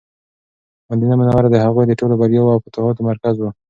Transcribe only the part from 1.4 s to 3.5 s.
د هغوی د ټولو بریاوو او فتوحاتو مرکز و.